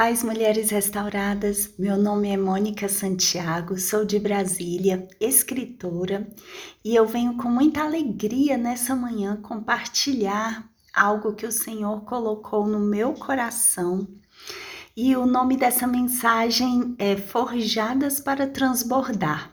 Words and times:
Paz 0.00 0.22
Mulheres 0.22 0.70
Restauradas, 0.70 1.74
meu 1.78 1.94
nome 1.98 2.30
é 2.30 2.36
Mônica 2.38 2.88
Santiago, 2.88 3.78
sou 3.78 4.02
de 4.02 4.18
Brasília, 4.18 5.06
escritora, 5.20 6.26
e 6.82 6.96
eu 6.96 7.06
venho 7.06 7.36
com 7.36 7.50
muita 7.50 7.82
alegria 7.82 8.56
nessa 8.56 8.96
manhã 8.96 9.36
compartilhar 9.42 10.66
algo 10.94 11.34
que 11.34 11.44
o 11.44 11.52
Senhor 11.52 12.06
colocou 12.06 12.66
no 12.66 12.80
meu 12.80 13.12
coração. 13.12 14.08
E 14.96 15.14
o 15.14 15.26
nome 15.26 15.58
dessa 15.58 15.86
mensagem 15.86 16.94
é 16.98 17.14
Forjadas 17.14 18.20
para 18.20 18.46
Transbordar. 18.46 19.52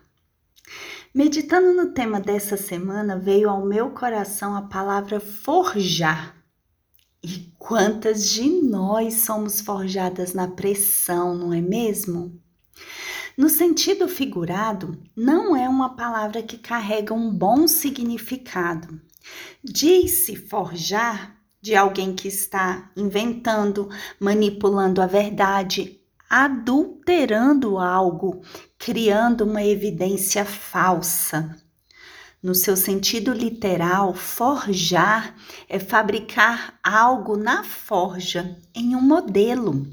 Meditando 1.14 1.74
no 1.74 1.92
tema 1.92 2.22
dessa 2.22 2.56
semana, 2.56 3.20
veio 3.20 3.50
ao 3.50 3.66
meu 3.66 3.90
coração 3.90 4.56
a 4.56 4.62
palavra 4.62 5.20
forjar. 5.20 6.37
E 7.24 7.52
quantas 7.58 8.30
de 8.30 8.48
nós 8.62 9.16
somos 9.16 9.60
forjadas 9.60 10.34
na 10.34 10.48
pressão, 10.48 11.36
não 11.36 11.54
é 11.54 11.62
mesmo? 11.62 12.40
No 13.38 13.50
sentido 13.50 14.08
figurado, 14.08 14.98
não 15.16 15.56
é 15.56 15.68
uma 15.68 15.96
palavra 15.96 16.42
que 16.42 16.58
carrega 16.58 17.14
um 17.14 17.32
bom 17.32 17.68
significado. 17.68 19.00
Diz-se 19.64 20.36
forjar 20.36 21.38
de 21.62 21.76
alguém 21.76 22.16
que 22.16 22.28
está 22.28 22.92
inventando, 22.96 23.90
manipulando 24.20 25.02
a 25.02 25.06
verdade, 25.06 26.00
adulterando 26.30 27.78
algo, 27.78 28.42
criando 28.78 29.42
uma 29.44 29.64
evidência 29.64 30.46
falsa. 30.46 31.56
No 32.48 32.56
seu 32.56 32.78
sentido 32.78 33.34
literal, 33.34 34.14
forjar 34.14 35.36
é 35.68 35.80
fabricar 35.80 36.80
algo 36.82 37.36
na 37.36 37.62
forja, 37.62 38.58
em 38.74 38.96
um 38.96 39.02
modelo, 39.02 39.86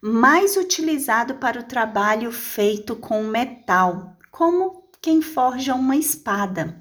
mais 0.00 0.56
utilizado 0.56 1.34
para 1.34 1.58
o 1.58 1.64
trabalho 1.64 2.30
feito 2.30 2.94
com 2.94 3.24
metal, 3.24 4.16
como 4.30 4.88
quem 5.02 5.20
forja 5.20 5.74
uma 5.74 5.96
espada. 5.96 6.78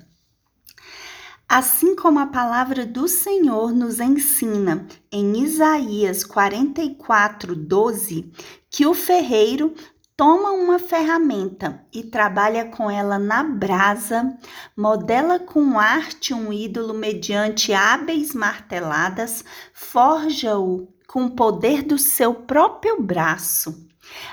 Assim 1.49 1.95
como 1.95 2.19
a 2.19 2.27
palavra 2.27 2.85
do 2.85 3.07
Senhor 3.07 3.73
nos 3.73 3.99
ensina 3.99 4.85
em 5.11 5.41
Isaías 5.41 6.23
44, 6.23 7.55
12, 7.55 8.31
que 8.69 8.85
o 8.85 8.93
ferreiro 8.93 9.73
toma 10.17 10.51
uma 10.51 10.79
ferramenta 10.79 11.85
e 11.93 12.01
trabalha 12.03 12.65
com 12.65 12.89
ela 12.89 13.19
na 13.19 13.43
brasa, 13.43 14.37
modela 14.75 15.39
com 15.39 15.77
arte 15.77 16.33
um 16.33 16.53
ídolo 16.53 16.93
mediante 16.93 17.73
hábeis 17.73 18.33
marteladas, 18.33 19.43
forja-o 19.73 20.87
com 21.07 21.25
o 21.25 21.35
poder 21.35 21.83
do 21.83 21.97
seu 21.97 22.33
próprio 22.33 23.01
braço. 23.01 23.84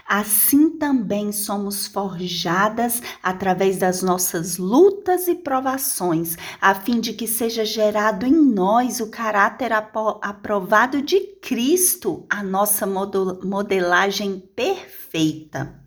Assim 0.06 0.70
também 0.70 1.32
somos 1.32 1.86
forjadas 1.86 3.02
através 3.22 3.78
das 3.78 4.02
nossas 4.02 4.58
lutas 4.58 5.28
e 5.28 5.34
provações, 5.34 6.36
a 6.60 6.74
fim 6.74 7.00
de 7.00 7.12
que 7.12 7.26
seja 7.26 7.64
gerado 7.64 8.26
em 8.26 8.34
nós 8.34 9.00
o 9.00 9.10
caráter 9.10 9.72
aprovado 9.72 11.00
de 11.00 11.20
Cristo, 11.40 12.26
a 12.28 12.42
nossa 12.42 12.86
modelagem 12.86 14.40
perfeita. 14.54 15.80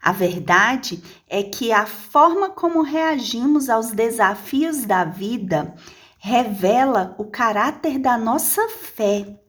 A 0.00 0.12
verdade 0.12 1.02
é 1.28 1.42
que 1.42 1.72
a 1.72 1.84
forma 1.84 2.50
como 2.50 2.82
reagimos 2.82 3.68
aos 3.68 3.90
desafios 3.90 4.84
da 4.84 5.04
vida 5.04 5.74
revela 6.18 7.14
o 7.18 7.24
caráter 7.24 7.98
da 7.98 8.16
nossa 8.16 8.68
fé. 8.68 9.40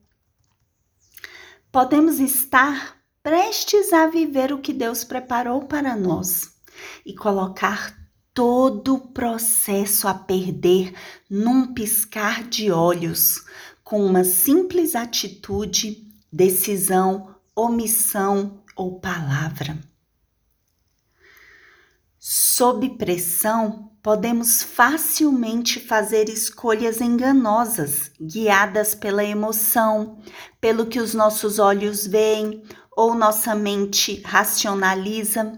Podemos 1.71 2.19
estar 2.19 2.98
prestes 3.21 3.91
a 3.93 4.07
viver 4.07 4.51
o 4.53 4.59
que 4.59 4.73
Deus 4.73 5.03
preparou 5.03 5.65
para 5.65 5.95
nós 5.95 6.53
e 7.05 7.13
colocar 7.13 7.97
todo 8.33 8.95
o 8.95 9.07
processo 9.09 10.07
a 10.07 10.13
perder 10.13 10.93
num 11.29 11.73
piscar 11.73 12.43
de 12.43 12.71
olhos, 12.71 13.43
com 13.83 14.05
uma 14.05 14.23
simples 14.23 14.95
atitude, 14.95 16.07
decisão, 16.31 17.35
omissão 17.55 18.63
ou 18.75 18.99
palavra. 18.99 19.77
Sob 22.17 22.89
pressão, 22.97 23.91
podemos 24.01 24.63
facilmente 24.63 25.79
fazer 25.79 26.29
escolhas 26.29 27.01
enganosas, 27.01 28.11
guiadas 28.21 28.95
pela 28.95 29.23
emoção, 29.23 30.19
pelo 30.61 30.85
que 30.85 30.99
os 30.99 31.13
nossos 31.13 31.59
olhos 31.59 32.05
veem 32.05 32.63
ou 32.99 33.15
nossa 33.15 33.55
mente 33.55 34.21
racionaliza, 34.25 35.57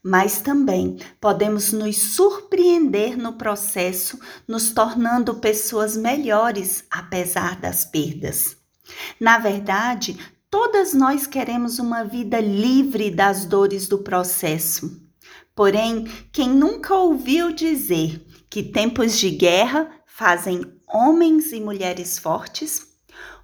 mas 0.00 0.40
também 0.40 0.96
podemos 1.20 1.72
nos 1.72 1.96
surpreender 1.96 3.18
no 3.18 3.32
processo, 3.32 4.16
nos 4.46 4.70
tornando 4.70 5.34
pessoas 5.34 5.96
melhores 5.96 6.84
apesar 6.88 7.58
das 7.58 7.84
perdas. 7.84 8.56
Na 9.18 9.38
verdade, 9.38 10.16
todas 10.48 10.94
nós 10.94 11.26
queremos 11.26 11.80
uma 11.80 12.04
vida 12.04 12.38
livre 12.38 13.10
das 13.10 13.44
dores 13.44 13.88
do 13.88 13.98
processo. 13.98 15.02
Porém, 15.56 16.04
quem 16.30 16.48
nunca 16.48 16.94
ouviu 16.94 17.52
dizer 17.52 18.24
que 18.48 18.62
tempos 18.62 19.18
de 19.18 19.30
guerra 19.30 19.90
fazem 20.06 20.62
homens 20.86 21.50
e 21.50 21.60
mulheres 21.60 22.20
fortes, 22.20 22.86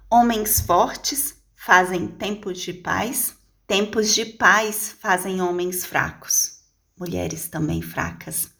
homens 0.09 0.61
fortes 0.61 1.35
fazem 1.65 2.05
tempos 2.05 2.59
de 2.59 2.71
paz, 2.71 3.35
tempos 3.65 4.13
de 4.13 4.23
paz 4.23 4.95
fazem 4.99 5.41
homens 5.41 5.83
fracos, 5.83 6.59
mulheres 6.95 7.47
também 7.47 7.81
fracas. 7.81 8.51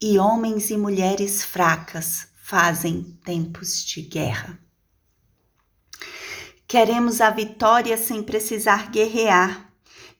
E 0.00 0.18
homens 0.18 0.70
e 0.70 0.76
mulheres 0.78 1.44
fracas 1.44 2.28
fazem 2.34 3.02
tempos 3.22 3.84
de 3.84 4.00
guerra. 4.00 4.58
Queremos 6.66 7.20
a 7.20 7.28
vitória 7.28 7.98
sem 7.98 8.22
precisar 8.22 8.90
guerrear. 8.90 9.70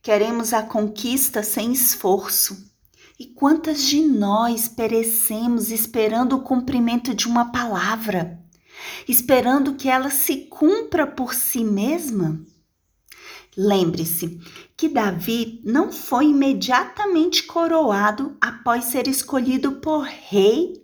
Queremos 0.03 0.53
a 0.53 0.62
conquista 0.62 1.42
sem 1.42 1.72
esforço. 1.72 2.71
E 3.19 3.28
quantas 3.28 3.82
de 3.82 4.03
nós 4.03 4.69
perecemos 4.69 5.71
esperando 5.71 6.36
o 6.36 6.42
cumprimento 6.42 7.15
de 7.15 7.26
uma 7.26 7.50
palavra? 7.50 8.44
Esperando 9.09 9.75
que 9.75 9.89
ela 9.89 10.11
se 10.11 10.47
cumpra 10.47 11.06
por 11.06 11.34
si 11.34 11.65
mesma? 11.65 12.41
Lembre-se 13.56 14.41
que 14.77 14.89
Davi 14.89 15.61
não 15.65 15.93
foi 15.93 16.27
imediatamente 16.27 17.45
coroado 17.45 18.37
após 18.41 18.87
ser 18.87 19.06
escolhido 19.06 19.81
por 19.81 20.03
rei, 20.03 20.83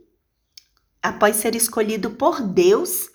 após 1.02 1.36
ser 1.36 1.56
escolhido 1.56 2.10
por 2.10 2.40
Deus 2.40 3.08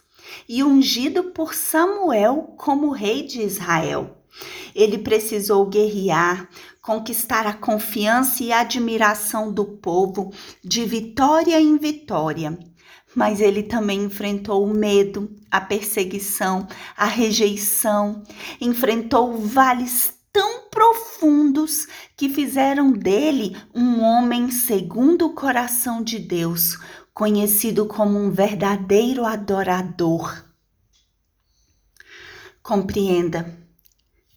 e 0.50 0.62
ungido 0.62 1.26
por 1.26 1.54
Samuel 1.54 2.54
como 2.58 2.92
rei 2.92 3.24
de 3.24 3.42
Israel. 3.42 4.18
Ele 4.76 4.98
precisou 4.98 5.66
guerrear, 5.68 6.50
conquistar 6.82 7.48
a 7.48 7.54
confiança 7.54 8.44
e 8.44 8.52
admiração 8.52 9.54
do 9.54 9.64
povo 9.64 10.34
de 10.62 10.84
vitória 10.84 11.60
em 11.62 11.78
vitória 11.78 12.58
mas 13.16 13.40
ele 13.40 13.64
também 13.64 14.04
enfrentou 14.04 14.66
o 14.66 14.74
medo, 14.74 15.34
a 15.50 15.62
perseguição, 15.62 16.68
a 16.98 17.06
rejeição, 17.06 18.22
enfrentou 18.60 19.38
vales 19.38 20.14
tão 20.34 20.64
profundos 20.70 21.88
que 22.18 22.28
fizeram 22.28 22.92
dele 22.92 23.56
um 23.74 24.02
homem 24.02 24.52
segundo 24.52 25.28
o 25.28 25.34
coração 25.34 26.04
de 26.04 26.20
Deus, 26.20 26.78
conhecido 27.14 27.86
como 27.86 28.20
um 28.20 28.30
verdadeiro 28.30 29.26
adorador. 29.26 30.44
Compreenda 32.62 33.58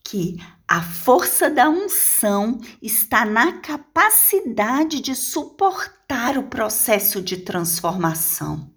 que 0.04 0.38
a 0.68 0.80
força 0.82 1.50
da 1.50 1.68
unção 1.68 2.60
está 2.80 3.24
na 3.24 3.54
capacidade 3.54 5.00
de 5.00 5.16
suportar 5.16 5.97
o 6.38 6.44
processo 6.44 7.20
de 7.20 7.38
transformação. 7.38 8.70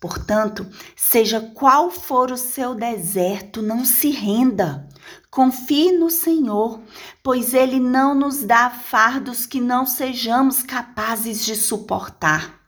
Portanto, 0.00 0.66
seja 0.94 1.40
qual 1.40 1.90
for 1.90 2.30
o 2.30 2.36
seu 2.36 2.74
deserto, 2.74 3.62
não 3.62 3.86
se 3.86 4.10
renda. 4.10 4.86
Confie 5.30 5.92
no 5.92 6.10
Senhor, 6.10 6.80
pois 7.22 7.54
Ele 7.54 7.80
não 7.80 8.14
nos 8.14 8.42
dá 8.42 8.68
fardos 8.68 9.46
que 9.46 9.60
não 9.60 9.86
sejamos 9.86 10.62
capazes 10.62 11.44
de 11.44 11.56
suportar. 11.56 12.60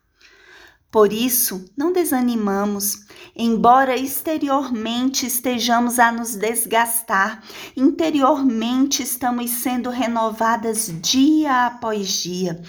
Por 0.91 1.13
isso, 1.13 1.71
não 1.77 1.93
desanimamos, 1.93 3.05
embora 3.37 3.99
exteriormente 3.99 5.27
estejamos 5.27 5.99
a 5.99 6.11
nos 6.11 6.37
desgastar, 6.37 7.43
interiormente 7.77 9.03
estamos 9.03 9.51
sendo 9.51 9.91
renovadas 9.91 10.91
dia 11.03 11.67
após 11.67 12.09
dia, 12.09 12.63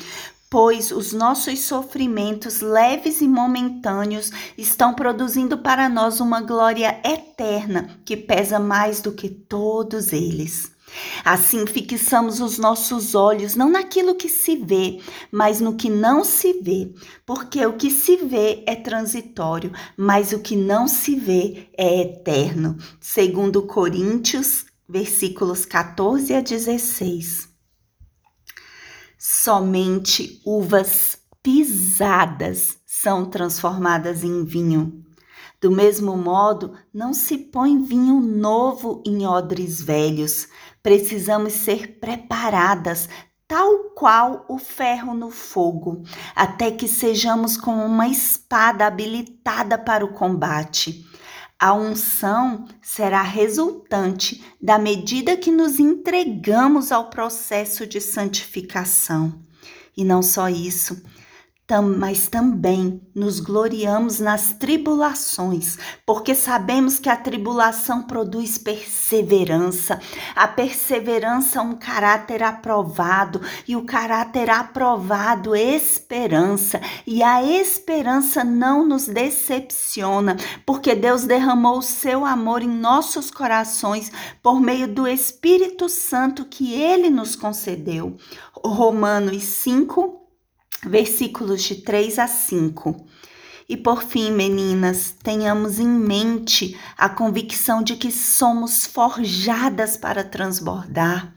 pois 0.49 0.91
os 0.91 1.13
nossos 1.13 1.59
sofrimentos 1.59 2.61
leves 2.61 3.21
e 3.21 3.27
momentâneos 3.27 4.31
estão 4.57 4.94
produzindo 4.94 5.57
para 5.57 5.89
nós 5.89 6.19
uma 6.19 6.41
glória 6.41 6.99
eterna 7.03 7.99
que 8.05 8.15
pesa 8.15 8.59
mais 8.59 9.01
do 9.01 9.11
que 9.11 9.29
todos 9.29 10.13
eles. 10.13 10.71
Assim 11.23 11.67
fixamos 11.67 12.39
os 12.39 12.57
nossos 12.57 13.13
olhos 13.13 13.55
não 13.55 13.69
naquilo 13.69 14.15
que 14.15 14.29
se 14.29 14.55
vê, 14.55 14.99
mas 15.29 15.59
no 15.59 15.75
que 15.75 15.89
não 15.89 16.23
se 16.23 16.53
vê, 16.61 16.94
porque 17.25 17.65
o 17.65 17.73
que 17.73 17.91
se 17.91 18.15
vê 18.17 18.63
é 18.65 18.75
transitório, 18.75 19.71
mas 19.97 20.31
o 20.31 20.39
que 20.39 20.55
não 20.55 20.88
se 20.88 21.15
vê 21.15 21.67
é 21.77 22.01
eterno. 22.01 22.77
Segundo 23.01 23.63
Coríntios, 23.63 24.65
versículos 24.88 25.65
14 25.65 26.33
a 26.33 26.41
16. 26.41 27.46
Somente 29.18 30.40
uvas 30.46 31.18
pisadas 31.42 32.78
são 32.86 33.25
transformadas 33.25 34.24
em 34.24 34.46
vinho. 34.46 35.04
Do 35.60 35.72
mesmo 35.72 36.16
modo, 36.16 36.74
não 36.94 37.16
se 37.16 37.36
põe 37.36 37.81
vinho 37.81 38.19
novo 38.19 39.02
em 39.04 39.25
odres 39.25 39.81
velhos. 39.81 40.48
Precisamos 40.84 41.54
ser 41.54 42.00
preparadas, 42.00 43.10
tal 43.48 43.86
qual 43.96 44.46
o 44.48 44.60
ferro 44.60 45.16
no 45.16 45.31
fogo, 45.31 46.04
até 46.36 46.69
que 46.69 46.88
sejamos 46.88 47.58
como 47.58 47.84
uma 47.84 48.08
espada 48.08 48.86
habilitada 48.86 49.80
para 49.80 50.06
o 50.06 50.14
combate. 50.14 51.08
A 51.59 51.74
unção 51.74 52.65
será 52.81 53.24
resultante 53.24 54.44
da 54.62 54.77
medida 54.77 55.36
que 55.36 55.51
nos 55.51 55.80
entregamos 55.80 56.92
ao 56.92 57.09
processo 57.09 57.88
de 57.88 58.00
santificação. 58.00 59.42
E 59.95 60.06
não 60.06 60.21
só 60.21 60.48
isso, 60.48 61.01
mas 62.00 62.30
também 62.30 63.02
nos 63.14 63.42
gloriamos 63.42 64.22
nas 64.22 64.54
tribulações, 64.54 65.78
porque 66.06 66.34
sabemos 66.34 66.98
que 66.98 67.10
a 67.10 67.18
tribulação 67.18 68.04
produz 68.04 68.58
perseverança, 68.58 70.00
a 70.34 70.48
perseverança 70.48 71.60
é 71.60 71.62
um 71.62 71.75
caráter 71.75 72.42
aprovado, 72.42 73.42
e 73.68 73.75
o 73.75 73.84
caráter 73.84 74.50
aprovado 74.50 75.54
esperança, 75.54 76.80
e 77.06 77.22
a 77.22 77.44
esperança 77.44 78.46
não 78.46 78.86
nos 78.86 79.06
decepciona, 79.06 80.38
porque 80.66 80.96
Deus 80.96 81.25
derramou 81.25 81.80
o 81.80 81.84
seu 81.84 82.25
amor 82.25 82.62
em 82.62 82.69
nossos 82.69 83.30
corações 83.30 84.10
por 84.42 84.62
meio 84.62 84.88
do 84.88 85.06
Espírito 85.06 85.90
Santo 85.90 86.46
que 86.46 86.74
ele 86.74 87.10
nos 87.10 87.36
concedeu. 87.36 88.16
Romanos 88.64 89.44
5 89.44 90.26
versículos 90.83 91.63
de 91.63 91.75
3 91.75 92.19
a 92.19 92.27
5. 92.27 93.07
E 93.69 93.75
por 93.75 94.01
fim, 94.01 94.31
meninas, 94.31 95.13
tenhamos 95.21 95.77
em 95.77 95.89
mente 95.89 96.79
a 96.97 97.09
convicção 97.09 97.83
de 97.83 97.97
que 97.97 98.12
somos 98.12 98.85
forjadas 98.85 99.97
para 99.97 100.24
transbordar. 100.24 101.33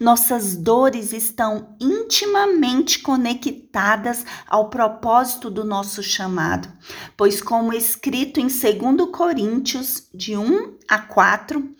Nossas 0.00 0.56
dores 0.56 1.12
estão 1.12 1.76
intimamente 1.80 2.98
conectadas 2.98 4.24
ao 4.48 4.70
propósito 4.70 5.50
do 5.50 5.64
nosso 5.64 6.02
chamado, 6.02 6.68
pois, 7.16 7.40
como 7.40 7.72
escrito 7.72 8.40
em 8.40 8.48
2 8.48 9.10
Coríntios, 9.12 10.08
de 10.12 10.36
1 10.36 10.78
a 10.88 10.98
4, 10.98 11.76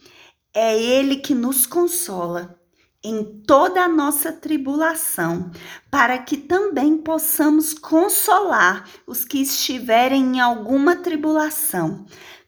é 0.55 0.81
Ele 0.81 1.17
que 1.17 1.35
nos 1.35 1.67
consola 1.67 2.58
em 3.03 3.25
toda 3.47 3.83
a 3.83 3.89
nossa 3.89 4.33
tribulação, 4.33 5.51
para 5.91 6.19
que 6.19 6.37
também 6.37 6.99
possamos 6.99 7.73
consolar 7.73 8.89
os 9.07 9.25
que 9.25 9.41
estiverem 9.41 10.37
em 10.37 10.41
alguma 10.41 10.97
tribulação, 10.97 12.05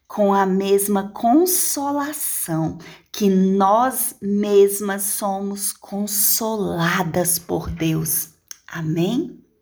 com 0.07 0.33
a 0.33 0.45
mesma 0.45 1.09
consolação 1.09 2.77
que 3.11 3.29
nós 3.29 4.15
mesmas 4.21 5.03
somos 5.03 5.71
consoladas 5.71 7.39
por 7.39 7.69
Deus. 7.69 8.29
Amém? 8.67 9.40